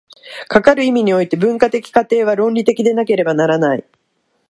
[0.47, 3.85] かかる意味において、文化的過程は倫理的でなければならない。